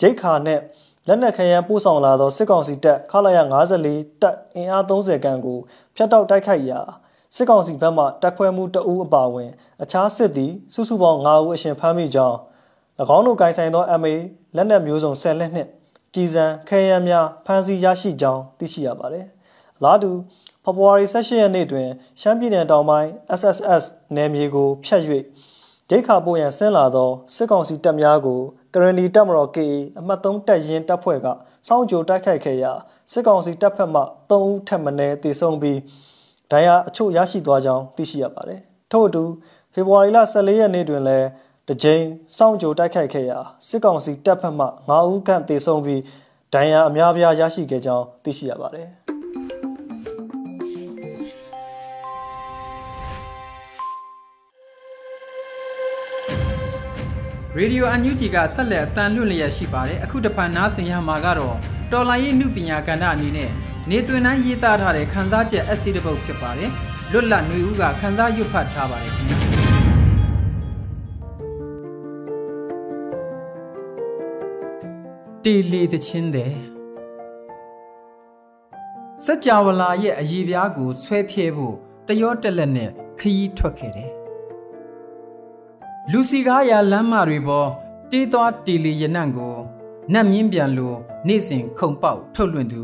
[0.00, 0.62] ရိတ်ခါနှင့်
[1.06, 3.38] လက်နက်ခဲယမ်းပို့ဆောင်လာသောစစ်ကောင်စီတပ်ခလာရ
[3.80, 5.58] 54တပ်အင်အား30ခန်းကို
[5.96, 6.80] ဖျက်တောက်တိုက်ခိုက်ရာ
[7.34, 9.50] စစ်ကောင်စီဘက်မှတပ်ခွဲမှုတအူးအပါအဝင်
[9.82, 12.36] အခြားစစ်သည်စုစုပေါင်း9ဦးအရှင်ဖမ်းမိကြောင်း၎
[13.16, 14.14] င်းတို့ဂိုင်ဆိုင်သော MA
[14.56, 15.68] လက်နက်မျိုးစုံ10လက်နှင့်
[16.14, 19.33] ကြီးစံခဲယမ်းများဖမ်းဆီးရရှိကြောင်းသိရှိရပါတယ်။အ
[19.84, 20.12] လားတူ
[20.64, 21.88] ဖေဖော်ဝါရီ18ရက်နေ့တွင်
[22.20, 23.10] ရှမ်းပြည်နယ်တောင်ပိုင်း
[23.40, 23.84] SSS
[24.16, 25.02] နယ်မြေကိုဖျက်၍
[25.88, 28.40] ဒိတ်ခါပို့ရန်ဆင်းလာသောစစ်ကောင်စီတပ်များကို
[28.74, 31.26] ကရနီတပ်မတော် KA အမှတ်3တပ်ရင်းတပ်ဖွဲ့က
[31.66, 32.72] စောင့်ကြိုတိုက်ခိုက်ခဲ့ရာ
[33.12, 34.00] စစ်ကောင်စီတပ်ဖက်မှ
[34.30, 34.90] 3ဦးထပ်မံ
[35.22, 35.78] တေဆုံးပြီး
[36.50, 38.60] ဒဏ်ရာအချို့ရရှိသွားကြောင်းသိရှိရပါတယ်။
[38.92, 39.24] ထို့အတူ
[39.72, 41.26] ဖေဖော်ဝါရီလ14ရက်နေ့တွင်လည်း
[41.68, 42.04] တကြိမ်
[42.36, 43.38] စောင့်ကြိုတိုက်ခိုက်ခဲ့ရာ
[43.68, 46.00] စစ်ကောင်စီတပ်ဖက်မှ9ဦးခန့်တေဆုံးပြီး
[46.54, 48.88] ဒဏ်ရာအများပြားရရှိခဲ့ကြောင်းသိရှိရပါတယ်။
[57.57, 61.55] ရေဒီယိုအန်ယူဂျီကဆက်လက်အတန်လွင့်လျက်ရှိပါတယ်အခုတဖန်နားဆင်ရမှာကတော့
[61.91, 63.51] တော်လိုင်းရေးနုပညာကဏ္ဍအနေနဲ့
[63.89, 66.71] နေသွင်းတိုင်းရေးသားထားတဲ့ခန်းစားချက်အစီတပုတ်ဖြစ်ပါတယ်
[67.11, 69.37] လွတ်လပ်ຫນွေဦးကခန်းစားရွတ်ဖတ်ထားပါတယ်ခင်ဗျာ
[75.43, 76.53] တီလီတချင်းတဲ့
[79.25, 81.75] စัจ java လာရဲ့အည်ပြားကိုဆွဲဖြဲဖို့
[82.07, 84.09] တရောတက်လက်နဲ့ခยีထွက်ခဲ့တယ်
[86.12, 87.68] လူစီကားရာလမ်းမတွေပေါ်
[88.10, 89.56] တေးသွားတီလီရနံ့ကို
[90.12, 90.94] နတ်မြင်းပြန်လို
[91.26, 92.82] နေ့စဉ်ခုံပေါက်ထုတ်လွှင့်သူ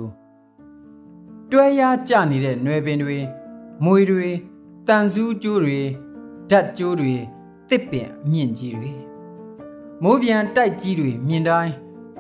[1.51, 3.19] တွဲရကြနေတဲ့နွယ်ပင်တွေ
[3.85, 4.29] မွေတွေ
[4.87, 5.81] တန်စူးကျိုးတွေ
[6.51, 7.15] ဓာတ်ကျိုးတွေ
[7.69, 8.93] တစ်ပင်မြင့်ကြီးတွေ
[10.03, 11.73] မိုးပြန်တိုက်ကြီးတွေမြင်တိုင်း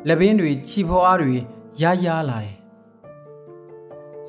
[0.09, 1.35] လက်ဘင်းတွေခြိဖွားတွေ
[1.80, 2.57] ရရလာတယ်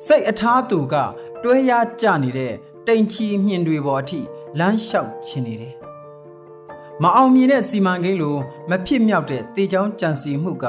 [0.04, 0.94] စိတ်အထားသူက
[1.42, 2.52] တွဲရကြနေတဲ့
[2.86, 4.20] တိမ်ချီမြင်တွေပေါ်အထိ
[4.58, 5.81] လမ်းလျှောက်ချင်နေတယ်
[7.00, 8.36] မအောင်မြင်တဲ့စီမံကိန်းလို
[8.70, 10.64] မဖြစ်မြောက်တဲ့တေချောင်းကြံစီမှုက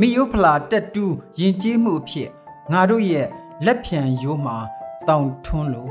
[0.00, 2.28] မိယိုဖလာတက်တူးယဉ်ကျေးမှုအဖြစ်
[2.72, 3.26] ငါတို့ရဲ့
[3.64, 4.56] လက်ဖြံရိုးမှာ
[5.08, 5.90] တောင်ထွန်းလို့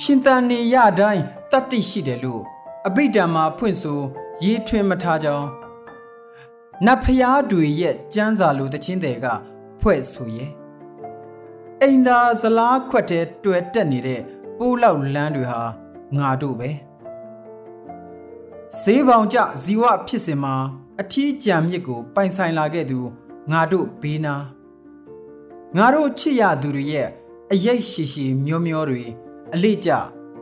[0.00, 2.42] ရှင်တန်နေရတိုင်းတတ္တိရှိတယ်လို့
[2.86, 4.00] အဘိဓမ္မာဖွင့်ဆို
[4.42, 5.48] ရေးထွင်းမထားကြောင်း
[6.84, 9.26] နတ်ဖျားတွေရဲ့ကျမ်းစာလိုတခြင်းတွေက
[9.80, 10.50] ဖွဲ့ဆိုရဲ့
[11.82, 14.20] အိမ်သာဇလားခွက်တဲ့တွေ့တက်နေတဲ့
[14.58, 15.62] ပိုးလောက်လန်းတွေဟာ
[16.14, 16.70] ငါတို့ပဲ
[18.80, 20.54] ဈေးပေါင်ကြဇီဝဖြစ်စင်မှာ
[21.00, 22.98] အထီးကြံမြစ်ကို ပိုင်ဆိုင်လာခဲ့သူ
[23.50, 24.34] ငါတို့ဘေးနာ
[25.76, 27.08] ငါတို့ချစ်ရသူတွေရဲ့
[27.52, 29.02] အယိတ်ရှိရှိမျောမျောတွေ
[29.54, 29.90] အလေးကျ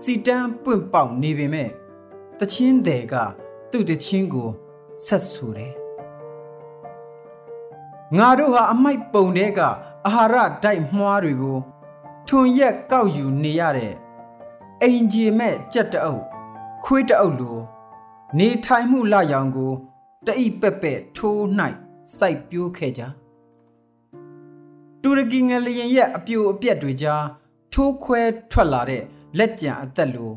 [0.03, 1.70] စီတန်းပွင့်ပေါက်နေပေမဲ့
[2.38, 3.14] တချင်းတွေက
[3.70, 4.48] သူ့တချင်းကို
[5.05, 5.72] ဆက်ဆူတယ်
[8.18, 9.61] ငါတို့ဟာအမိုက်ပုံတဲ့က
[10.07, 11.59] အာဟာရဒိုက်မွှားတွေကို
[12.29, 13.92] ထွန်ရက်ကောက်ယူနေရတဲ့
[14.82, 16.22] အိမ်ကြီးမဲ့ကြက်တအုပ်
[16.84, 17.58] ခွေးတအုပ်လို
[18.38, 19.72] နေထိုင်မှုလရောင်ကို
[20.26, 21.40] တအိပက်ပက်ထိုး၌
[22.16, 23.02] စိုက်ပျိုးခဲ့ကြ
[25.02, 27.24] တူရကီငလျင်ရဲ့အပြိုအပြက်တွေကြား
[27.72, 29.02] ထိုးခွဲထွက်လာတဲ့
[29.38, 30.32] လက်ကြံအသက်လို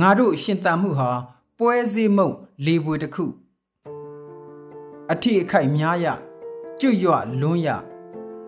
[0.00, 1.10] ငါတို့ရှင်တန်မှုဟာ
[1.58, 2.30] ပွဲစည်းမုံ
[2.66, 3.24] လေပွေတစ်ခု
[5.12, 6.06] အထီအခိုက်များရ
[6.80, 7.68] ကျွတ်ရွလွန်းရ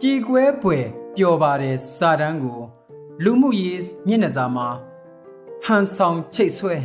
[0.00, 2.60] ကြည်ကွဲပွယ်ပျော်ပါတယ်စာတန်းကို
[3.22, 4.68] လူမှုရေးမျက်နှာစာမှာ
[5.66, 6.76] ဟန်ဆောင်ချိတ်ဆွဲ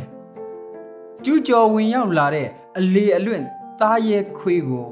[1.24, 3.44] ကျူးကျော်ဝင်ရောက်လာတဲ့အလေအလွင့်
[3.80, 4.88] သားရဲခွေးကို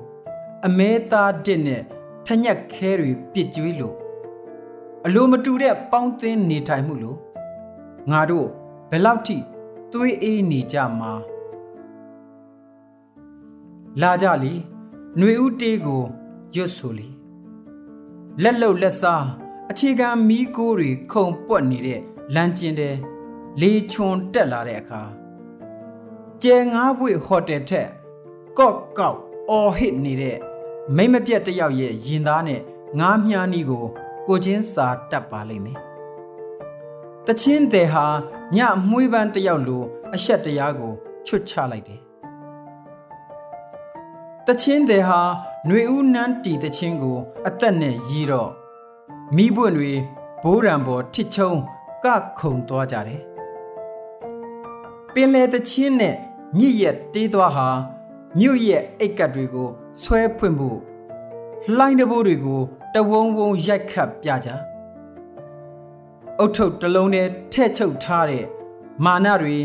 [0.66, 1.82] အမဲသားတစ်နဲ့
[2.26, 3.96] ထညက်ခဲတွေပြစ်ကျွေးလို့
[5.06, 7.18] အလိုမတူတဲ့ပေါင်းသင်းနေထိုင်မှုလို့
[8.10, 8.48] ငါတို့
[8.90, 9.36] ဘယ်လောက်ထိ
[9.92, 11.12] သွေးအေးနေကြမှာ
[14.02, 14.54] လာကြလီ
[15.18, 16.02] ຫນွေဦးတေးကို
[16.54, 17.08] ရွတ်ဆိုလီ
[18.42, 19.24] လက်လုံလက်စား
[19.70, 22.00] အခြေခံမီးကိုတွေခုံပွက်နေတဲ့
[22.34, 22.96] လမ်းကျင်တဲ့
[23.60, 25.02] လေချွန်တက်လာတဲ့အခါ
[26.42, 27.88] ကျဲငါးဘွေဟိုတယ်ထက်
[28.58, 29.18] ကော့ကောက်
[29.50, 30.38] အော်ဟစ်နေတဲ့
[30.96, 32.60] မိမပြက်တယောက်ရဲ့ရင်သားနဲ့
[32.98, 33.84] ငားမြားနီးကို
[34.26, 35.78] ကိုချင်းစာတက်ပါလိမ့်မယ်။
[37.26, 38.06] တချင်းတဲ့ဟာ
[38.56, 39.82] ညမွှေးပန်းတယောက်လို
[40.14, 40.92] အဆက်တရားကို
[41.26, 42.00] ချွတ်ချလိုက်တယ်။
[44.46, 45.20] တချင်းတဲ့ဟာ
[45.66, 48.50] ຫນွေဦးနန်းတီတချင်းကို အသက်နဲ့ရီးတော့
[49.36, 49.92] မိပွင့်တွေ
[50.42, 51.50] ဘိုးရံပေါ်ထစ်ချုံ
[52.04, 52.06] က
[52.38, 53.27] ခုံသွားကြတယ်ပ
[55.22, 56.14] င်လေတချင်းနဲ့
[56.58, 57.68] မြစ်ရက်တေးသွားဟာ
[58.38, 59.68] မြို့ရဲ့အိတ်ကတ်တွေကို
[60.00, 60.78] ဆွဲဖွင့်ဖို့
[61.76, 62.60] လှိုင်းတဘိုးတွေကို
[62.94, 64.48] တဝုံဝုံရိုက်ခတ်ပြကြ
[66.38, 68.44] အုတ်ထုတ်တလုံးနဲ့ထဲ့ချုပ်ထားတဲ့
[69.04, 69.56] မာနတွေ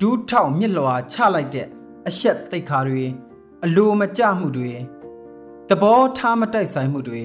[0.00, 1.66] ဒူးထောက်မြစ်လွာချလိုက်တဲ့
[2.08, 3.04] အဆက်သိခါတွေ
[3.64, 4.72] အလိုမကျမှုတွေ
[5.68, 7.22] သဘောထားမတိုက်ဆိုင်မှုတွေ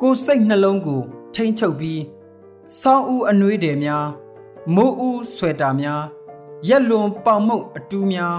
[0.00, 1.02] ကိုစိတ်နှလုံးကို
[1.34, 2.00] ထိမ့်ချုပ်ပြီး
[2.80, 4.06] ဆောင်းဦးအနှွေးတယ်များ
[4.74, 6.02] မိုးဦးဆွဲတာများ
[6.68, 8.36] ရက်လွန်ပေါင်မုတ်အတူးများ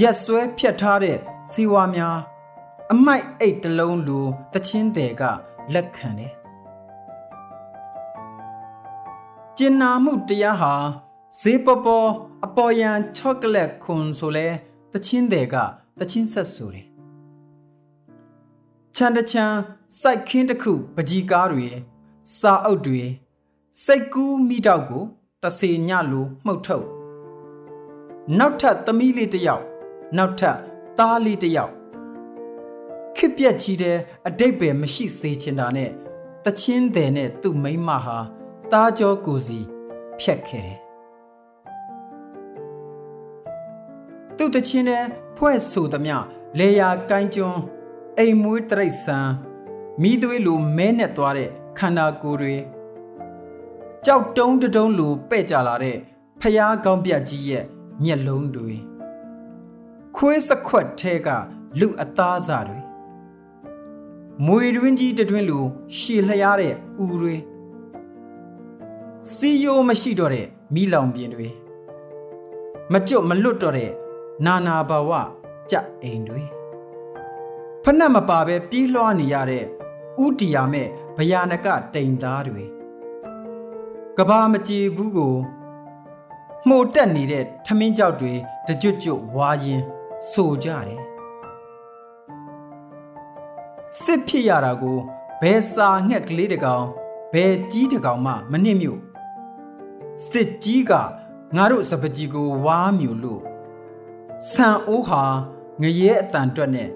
[0.00, 1.18] ရက်ဆွဲဖြတ်ထားတဲ့
[1.50, 2.18] စီဝါများ
[2.92, 5.22] အမိုက်အိတ်တလုံးလိုတချင်းတဲ့က
[5.74, 6.32] လက်ခံတယ်
[9.56, 10.74] ကျင်နာမှုတရားဟာ
[11.38, 12.08] ဈေးပေါ်ပေါ်
[12.44, 14.48] အပေါ်ယံချောကလက်ခွန်ဆိုလဲ
[14.92, 15.56] တချင်းတဲ့က
[15.98, 16.86] တချင်းဆက်ဆိုတယ်
[18.96, 19.52] ချန်တချန်
[20.00, 21.66] စိုက်ခင်းတစ်ခုပကြီးကားတွေ
[22.38, 23.02] စာအုပ်တွေ
[23.84, 25.02] စိတ်ကူးမိတော့ကို
[25.42, 26.97] တစေညလိုမှုတ်ထုတ်
[28.36, 29.64] နောက်ထပ်သမီးလေးတစ်ယောက်
[30.16, 30.56] နောက်ထပ်
[30.98, 31.72] သားလေးတစ်ယောက်
[33.16, 35.90] ခစ်ပြက်ချီတဲ့အတိတ်ပဲမရှိစေချင်တာနဲ့
[36.44, 38.18] တချင်းတယ်နဲ့သူ့မိန်းမဟာ
[38.72, 39.58] တားကြောကိုစီ
[40.20, 40.78] ဖြတ်ခဲ့တယ်
[44.36, 45.04] သူ့တချင်းတဲ့
[45.36, 46.16] ဖွဲ့ဆိုသမျှ
[46.58, 47.60] လေယာကိုင်းကျွန်း
[48.18, 49.28] အိမ်မွေးတရိတ်ဆန်
[50.02, 52.56] မိသွေးလိုမဲနဲ့သွားတဲ့ခန္ဓာကိုယ်တွေ
[54.06, 55.96] ကြောက်တုံးတုံးလိုပဲ့ကြလာတဲ့
[56.40, 57.66] ဖျားကောင်းပြတ်ကြီးရဲ့
[58.02, 58.74] မျက်လုံးတွေ
[60.16, 61.28] ခွေးစခွက်ထဲက
[61.80, 62.80] လူအသားစားတွေ
[64.46, 65.64] မွေတွင်းကြီးတွင်လို
[65.96, 67.36] ရှည်လျားတဲ့ဥတွေ
[69.34, 71.48] စီယိုမရှိတော့တဲ့မိလောင်ပြင်းတွေ
[72.92, 73.90] မကျွတ်မလွတ်တော့တဲ့
[74.46, 75.10] နာနာဘာဝ
[75.70, 76.42] ကြအိမ်တွေ
[77.84, 79.64] ဖနှက်မပါပဲပြေးလွှားနေရတဲ့
[80.24, 80.86] ဥတီယာမဲ့
[81.18, 82.64] ဗျာနကတိမ်သားတွေ
[84.18, 85.34] ကဘာမကြည်ဘူးကို
[86.66, 88.32] မှုတ်တက်နေတဲ့ထမင်းကြောက်တွေ
[88.66, 89.82] တကြွကြွဝါရင်
[90.30, 91.02] ဆိုကြတယ်
[94.02, 94.98] စစ်ဖြစ်ရတာကို
[95.40, 96.84] ဘယ်စာငှက်ကလေးတကောင်
[97.32, 99.00] ဘယ်ကြီးတကောင်မှမနှိမ့်မြို့
[100.30, 100.92] စစ်ကြီးက
[101.56, 103.42] ငါတို့စပကြီးကိုဝါမြို့လို့
[104.50, 105.22] ဆန်အိုးဟာ
[105.82, 106.88] ငရဲအတန်တွက်နဲ့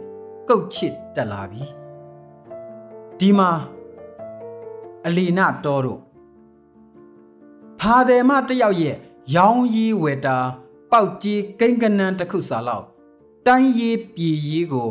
[0.49, 1.65] ကုတ်ချစ်တက်လာပြီ
[3.19, 3.51] ဒီမှာ
[5.07, 6.01] အလီနာတော်တို့
[7.81, 8.97] ဖာတယ်မတယောက်ရဲ့
[9.35, 10.39] ရောင်းရီးဝယ်တာ
[10.91, 12.85] ပေါက်ကြီးကိန်းကနန်းတစ်ခုစာလောက်
[13.47, 14.89] တိုင်းရေးပြည်ရေးကို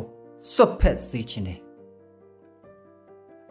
[0.51, 1.59] စွတ်ဖက်စေခြင်းတယ်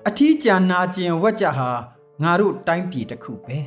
[0.09, 1.71] အထီးကျန်နာကျင်ဝက်ကြဟာ
[2.23, 3.59] ငါတို့တိုင်းပြည်တစ်ခုပဲ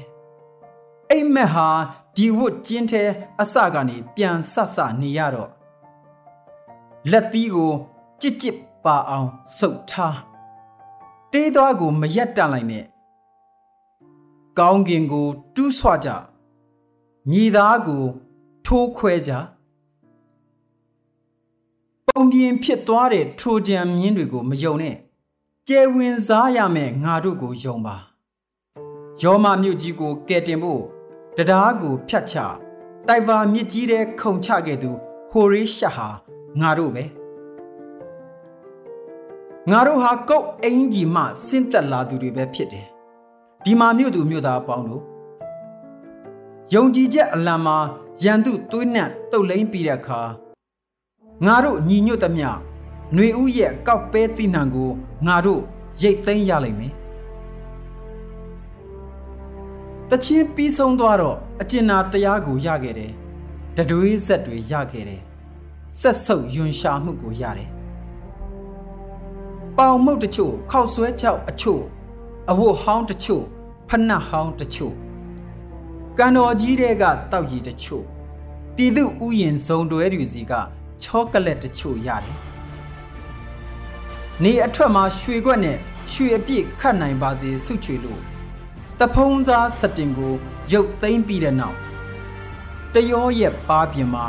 [1.09, 1.69] အိမ်မက်ဟာ
[2.15, 3.03] ဒီဝတ်ကျင်းထဲ
[3.41, 5.49] အစကနေပြန်ဆဆနေရတော့
[7.11, 7.71] လက်သီးကို
[8.21, 10.17] ကြစ်ကြစ်ပါအောင်ဆုပ်ထား
[11.31, 12.85] တေးသွားကိုမရက်တန့်လိုက်နဲ့
[14.59, 16.09] ကောင်းကင်ကို တူးဆွကြ
[17.31, 18.03] ညီသားကို
[18.65, 19.31] ထိုးခွဲကြ
[22.07, 24.95] ပုံပြင်ဖြစ်သွားတဲ့ထိုကြံမြင်းတွေကိုမယုံနဲ့
[25.67, 27.95] ကျဲဝင်စားရမယ်ငါတို့ကိုယုံပါ
[29.21, 30.83] ယောမမြို့ကြီးကိုကယ်တင်ဖို့
[31.37, 32.35] တရားကိုဖြတ်ချ
[33.07, 34.91] တိုင်ဗာမြစ်ကြီးတဲ့ခုံချခဲ့သူ
[35.31, 36.07] ဟိုရီရှာဟာ
[36.61, 37.03] ငါတို့ပဲ
[39.71, 42.87] ငါတို့ဟာကုတ်အင်ကြီးမှဆင်းသက်လာသူတွေပဲဖြစ်တယ်
[43.65, 45.03] ဒီမှာမြို့သူမြို့သားပေါင်းတို့
[46.71, 47.77] ယုံကြည်ချက်အလံမှာ
[48.23, 50.21] ရန်သူသွေးနံ့တုတ်လိမ့်ပြီးတဲ့အခါ
[51.45, 54.91] ငါတို့ညီညွတ်သမျှຫນွေဥရဲ့ကောက်ပဲတိနံကို
[55.27, 55.61] ငါတို့
[56.01, 56.93] ရိတ်သိမ်းရလိမ့်မယ်
[60.09, 63.11] တချင်းပြီးဆုံးသွားတော့အကျဉ်းနာတရားကိုရခဲ့တယ်
[63.77, 65.21] တတွေးဆက်တွေရခဲ့တယ်
[65.99, 67.69] ဆက်ဆုပ်ယွန်ရှာမှုကိုရတယ်
[69.77, 71.81] ပေါင်မုတ်တချို့ခောက်ဆွဲချောက်အချို့
[72.49, 73.43] အဝတ်ဟောင်းတချို့
[73.89, 74.93] ဖနှက်ဟောင်းတချို့
[76.19, 78.05] ကံတော်ကြီးတဲ့ကတောက်ကြီးတချို့
[78.75, 80.53] ပြည်သူဥယျင်စုံတွဲတွေစီက
[81.03, 82.37] ချောကလက်တချို့ရတယ်
[84.43, 85.77] နေအထွက်မှာရွှေခွက်နဲ့
[86.11, 88.21] ရွှေအပြည့်ခတ်နိုင်ပါစေဆုချွေလို့
[88.99, 90.33] တဖုံးစားစတင်ကို
[90.71, 91.77] ရုပ်သိမ်းပြီးတဲ့နောက်
[92.93, 94.27] တရောရဲ့ပါပြင်မှာ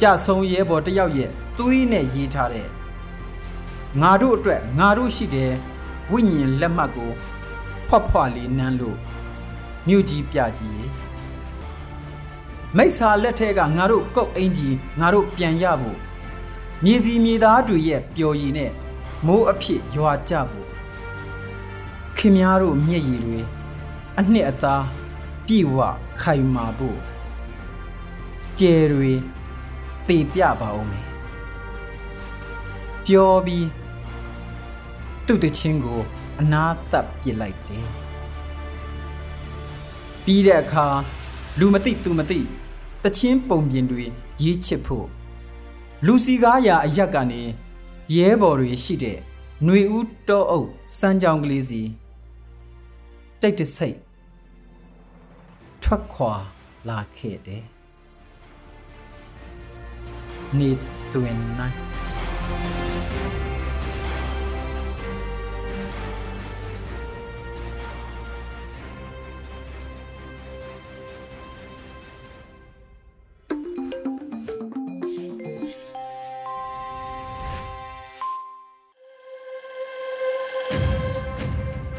[0.00, 2.68] ကြဆုံရဲဘော်တယောက်ရဲ့သွေးနဲ့ရေးထားတဲ့
[4.00, 5.52] ငါတို့အတွက်ငါတို့ရှိတယ်
[6.10, 7.10] ဝိညာဉ်လက်မှတ်ကို
[7.88, 8.98] ဖွက်ဖွက်လေးနမ်းလို့
[9.88, 10.84] မြို့ကြီးပြကြီးရေ
[12.76, 15.98] မိစ္ဆာလက်ထဲကငါတို့ကုတ်အင်ကြီးငါတို့ပြန်ရဖို့
[16.84, 18.72] မြေစီမြေသားတွေရဲ့ပျော်ရည်နဲ့
[19.26, 20.68] မိုးအဖြစ်ရွာကြဖို့
[22.16, 23.38] ခင်များတို့မျက်ရည်တွေ
[24.18, 24.84] အနှစ်အသား
[25.46, 25.76] ပြည့်ဝ
[26.22, 26.98] ခိုင်မာဖို့
[28.58, 29.12] ကျယ်တွေ
[30.08, 31.06] တေပြပါအောင်မယ်
[33.06, 33.66] ပျော်ပြီး
[35.26, 36.00] သူ့တချင်းကို
[36.40, 37.97] အနာသက်ပစ်လိုက်တယ်
[40.30, 40.86] ပြီးတဲ့အခါ
[41.58, 42.40] လူမသိသူမသိ
[43.04, 44.04] တချင်းပုံပြင်တွေ
[44.42, 45.06] ရေးချစ်ဖို့
[46.06, 47.42] လူစီကားရာအရက်ကနေ
[48.14, 49.18] ရဲဘော်တွေရှိတဲ့
[49.64, 51.82] ຫນွေဦးတောအုပ်စမ်းကြောင်းကလေးစီ
[53.40, 53.96] တိတ်တဆိတ်
[55.82, 56.32] ထွက်ခွာ
[56.88, 57.64] လာခဲ့တယ်
[60.58, 60.70] နေ
[61.14, 61.76] တွင်နိုင်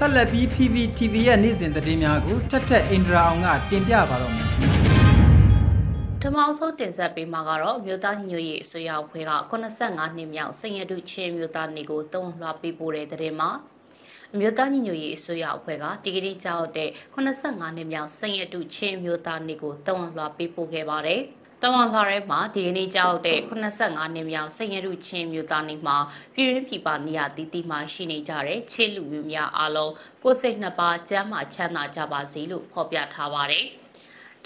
[0.01, 4.47] ဆက်လက်ပြီး PPTV ရဲ့နေ့စဉ်သတင်းများကိုထက်ထက်အင်ဒရာအောင်ကတင်ပြပါတော့မယ်
[6.21, 13.49] ဓမ္မအောင်ဆုံးတင်ဆက်ပေးမှာကတော့မြို့သားညွေရေးအစိုးရအဖွဲ့က85နှစ်မြောက်စိန်ရတုချင်းမြို့သားနေကိုတုံ့လွှာပေးပို့တဲ့တဲ့မှာ
[14.33, 21.21] အမျိုးသားညီညွတ်ရေးအစိုးရအဖွဲ့ကဒီကနေ့ကြောက်တဲ့85နှစ်မြောက်စိန်ရတုချင်းမြို့သားနေကိုတုံ့လွှာပေးပို့ခဲ့ပါတယ်။
[21.63, 25.98] တဝန်လာရဲမှာဒီကနေ့ကြောက်တဲ့85နှစ်မြောက်စိန်ရတုချင်းမြို့သားနေမှာ
[26.34, 29.93] ပြည်ရင်းပြည်ပနေရာတည်တည်မှာရှိနေကြတဲ့ချစ်လူမျိုးများအားလုံး
[30.24, 33.65] ကိုယ်စိတ်နှစ်ပါးကျမ်းမာချမ်းသာကြပါစေလို့ဖော်ပြထားပါတယ်။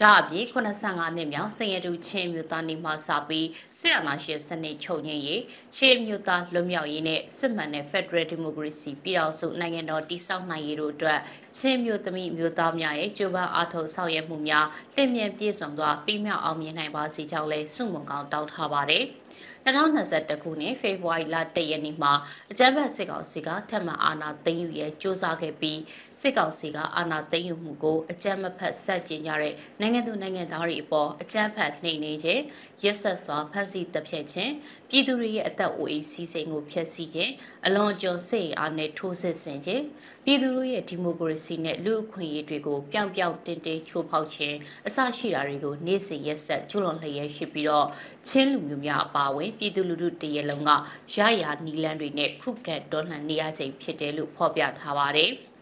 [0.01, 3.47] ဒါအပြင်85နှစ်မြောက်စင်ရတူချင်းမြို့သားနေမှစပြီး
[3.79, 5.41] စစ်အာဏာရှင်စနစ်ချုပ်ငြိမ်းရေး
[5.75, 11.19] ချင်းမြို့သားလွတ်မြောက်ရေးနဲ့စစ်မှန်တဲ့ Federal Democracy ပြည်အောင်စုနိုင်ငံတော်တည်ဆောက်နိုင်ရေးတို့အတွက်
[11.57, 19.05] ချင်းမြို့သမီးမြို့သားများရဲ့ကြိုးပမ်းအားထုတ်ဆောင်ရွက်မှုများတင့်မြတ်ပြည့်စုံစွာပြီးမြောက်အောင်မြင်နိုင်ပါစေကြောင်းလည်းဆုမွန်ကောင်းတောင်းထားပါတယ်။
[19.65, 22.13] 2021ခုနှစ်ဖေဖော်ဝါရီလ1ရက်နေ့မှာ
[22.51, 25.79] အကြမ်းဖက်စစ်ကောင်စီကထပ်မံအာဏာသိမ်းယူရဲစ조사ခဲ့ပြီး
[26.19, 32.43] စစ်ကောင်စီကအာဏာသိမ်းယူမှုကိုအကြမ်းမဖက်ဆက်ကျင်ကြတဲ့နိုင်ငံသူနိုင်ငံသားတွေအပေါ်အကြမ်းဖက်နှိမ်နင်းခြင်း
[32.83, 34.53] ရက်ဆက်စွာဖမ်းဆီးတပ်ဖြတ်ခြင်း
[34.89, 37.33] ပြည်သူတွေရဲ့အသက်အိုးအိမ်စီးစိမ်ကိုဖျက်ဆီးခြင်း
[37.65, 39.83] အလွန်ကျော်စိတ်အားနဲ့ထိုးစစ်ဆင်ခြင်း
[40.25, 44.57] ပြည်သူတို့ရဲ့ဒီမိုကရေစီနဲ့လူ့အခွင့်အရေးတွေကိုပြောင်ပြောင်တင်းတင်းချိုးဖောက်ခြင်း
[44.87, 47.87] အစရှိတာတွေကိုနေ့စဉ်ရက်ဆက်ကျူးလွန်လျက်ရှိပြီးတော့
[48.27, 50.71] ချင်းလူမျိုးများအပါအဝင်ပြည်သူလူထုတရေလုံးက
[51.15, 55.31] ရရနီလန်းတွေနဲ့ခုခံတော်လှန်နေရချိန်ဖြစ်တယ်လို့ဖော်ပြထားပါတယ်။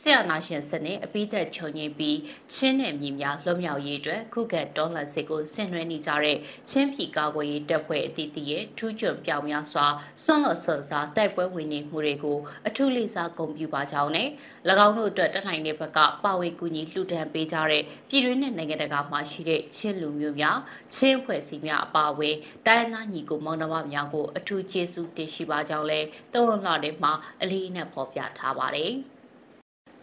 [0.00, 2.18] ဆရာနာရှင်စနစ်အပိသက်ခြုံငင်းပြီး
[2.52, 6.36] ချင်းနယ်မြေများလွတ်မြောက်ရေးအတွက်ခုခံတော်လှန်စစ်ကိုဆင်နွှဲနေကြတဲ့
[6.70, 9.86] ချင်းပြည်ကာကွယ်ရေးတပ်ဖွဲ့အသီးသီးရဲ့ထူးချွန်ပြောင်များစွာ
[10.24, 14.28] ဆွန့်လွတ်ဆွန်စားတိုက်ပွဲဝင်နေမှုတွေကိုအထူးလေးစားဂုဏ်ပြုပါကြောင်းနဲ့၎
[14.86, 20.58] င်းတို့အတွက်တထိုင်တဲ့ဘက်ကပါဝင်ကူညီလှူဒန်းပေးကြတဲ့ပြည်တွင်းနဲ့နိုင်ငံတကာမှာရှိတဲ့ချင်းလူမျိုးများ
[20.94, 26.00] ချင်းအဖွဲ့အစည်းများအပါအဝင်တိုင်းသားညီကိုမောင်နှမများကိုအထူးကျေးဇူးတင်ရှိပါကြောင်းလဲ
[26.34, 28.94] သုံးလတဲ့မှာအလေးနဲ့ဖော်ပြထားပါတယ်။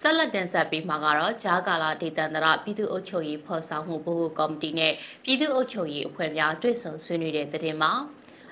[0.07, 7.91] ဆက်လက်တင်ဆက်ပေးမှာကတော့ဂျာကာလာဒေသန္တရပြည်သူ့အုပ်ချုပ်ရေးဖော်ဆောင်မှုဘို့ကော်မတီနဲ့ပြည်သူ့အုပ်ချုပ်ရေးအဖွဲ့များတွေ့ဆုံဆွေးနွေးတဲ့တဲ့မှာ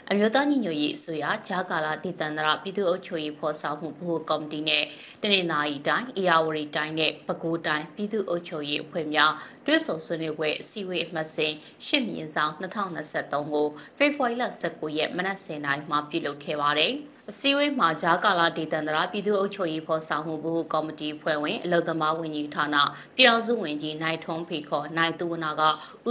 [0.09, 4.83] အမျိုးသားညီညွတ်ရေးအစိုးရဂျာကာလာဒေသန္တရပြည်သူ့အုပ်ချုပ်ရေးဖော်ဆောင်မှုဘို့ကော်မတီနဲ့
[5.21, 9.31] တနင်္သာရီတိုင်းအေရဝတီတိုင်းနဲ့ပဲခူးတိုင်းပြည်သူ့အုပ်ချုပ်ရေးအဖွဲ့များ
[9.65, 11.53] တွဲဆုံဆွေးနွေးပွဲအစည်းအဝေးအမှတ်စဉ်
[11.85, 16.95] ရှစ်မြင်းဆောင်2023ကိုဖေဖော်ဝါရီလ19ရက်မနက်10:00နာရီမှာပြုလုပ်ခဲ့ပါတယ်။
[17.31, 22.75] အစည်းအဝေးမှာဂျာကာလာဒေသန္တရာပြည်သူ့အုပ်ချုပ်ရေးဖော်ဆောင်မှုဘုကော်မတီဖွဲ့ဝင်အလုံသမားဝန်ကြီးဌာန
[23.15, 25.61] ပြည်တော်စုဝန်ကြီးနိုင်ထုံးဖေခေါ်နိုင်သူဝနာက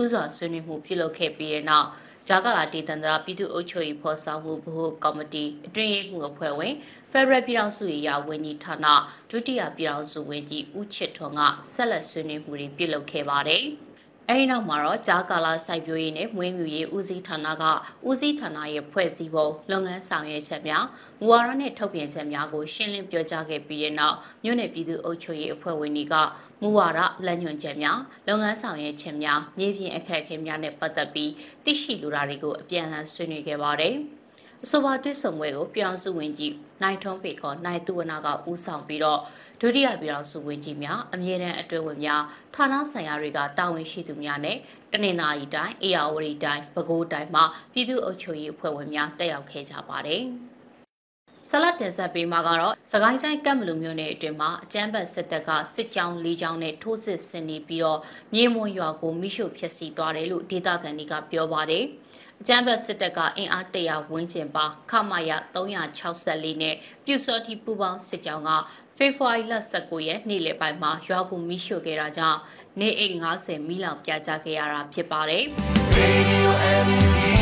[0.00, 1.88] ဥစွာဆွေးနွေးမှုပြုလုပ်ခဲ့ပြီးတဲ့နောက်
[2.28, 6.74] ဂျာကာလာဒေသန္တရာပြည်သူ့အုပ်ချုပ်ရေးဖော်ဆောင်မှုဘုကော်မတီအတွင်းရေးမှူးအဖွဲ့ဝင်
[7.10, 8.86] ဖက်ဒရယ်ပြည်ထောင်စုရေးရာဝန်ကြီးဌာန
[9.30, 11.40] ဒုတိယပြည်ထောင်စုဝန်ကြီးဦးချစ်ထွန်းက
[11.72, 13.64] ဆက်လက်ဆွေးနွေးမှုတွေပြုလုပ်ခဲ့ပါတယ်။
[14.34, 17.64] အဲဒီနောက်မှာတော့ဂျာကာလာစိုက်ပျိုးရေးနဲ့မွေးမြူရေးဦးစီးဌာနက
[18.08, 20.84] ဦးစီးဌာနရဲ့ဖွဲ့စည်းပုံလုပ်ငန်းဆောင်ရွက်ချက်များ
[21.20, 26.14] မူဝါဒနဲ့ထုတ်ပြန်ချက်များကိုရှင်းလင်းပြောကြားခဲ့ပြီးတဲ့နောက်မြို့နယ်ပြည်သူ့အုပ်ချုပ်ရေးအဖွဲ့ဝင်တွေက
[26.62, 31.30] မူဝါဒလက်ညွှန်ချက်များလုပ်ငန်းဆောင်ရွက်ချက်များမြေပြင်အခက်အခဲများနဲ့ပတ်သက်ပြီး
[31.64, 33.96] သိရှိလိုတာတွေကိုအပြန်အလှန်ဆွေးနွေးခဲ့ပါတယ်။
[34.64, 39.20] အဆိုပါတွေ့ဆုံပွဲကိုပြည်အောင်စုဝင်ကြီးနိုင်ထွန်းပေခေါ်နိုင်သူဝနာကဦးဆောင်ပြီးတော့
[39.60, 42.22] ဒုတိယပြည်အောင်စုဝင်ကြီးများအမြဲတမ်းအတွဲဝင်များ
[42.54, 44.56] ဌာနဆိုင်ရာတွေကတာဝန်ရှိသူများနဲ့
[44.92, 50.22] တနင်္သာရီတိုင်းအေရဝတီတိုင်းပဲခူးတိုင်းမှာပြည်သူ့အုပ်ချုပ်ရေးအဖွဲ့ဝင်များတက်ရောက်ခဲ့ကြပါတယ်။
[51.50, 58.00] ဆလတ်တင်ဆက်ပေးမှာကတော့စကိုင်းတိုင်းကပ်မလူမျိုးနယ်အတွင်းမှာအကြမ်းဖက်စစ်တပ်ကစစ်ကြောင်း၄ကြောင်းနဲ့ထိုးစစ်ဆင်နေပြီးတော့
[58.34, 61.86] မြေမွန်ရွာကိုမိရှုဖျက်ဆီးသွားတယ်လို့ဒေသခံတွေကပြောပါတယ်။
[62.44, 66.74] အကြမ်းဖက်စစ်တပ်ကအင်အားတရာဝန်းကျင်ပါခမာယ364နဲ့
[67.04, 68.50] ပြူစောတိပူပေါင်းစစ်ကြောင်းက
[68.96, 72.38] ဖေဖော်ဝါရီလ19ရက်နေ့လယ်ပိုင်းမှာရွာကိုမိရှို့ခဲ့တာကြောင့်
[72.80, 75.44] နေအိမ်90မိလောက်ပြာကျခဲ့ရတာဖြစ်ပါတယ်။
[75.98, 76.50] Radio
[76.86, 77.41] MT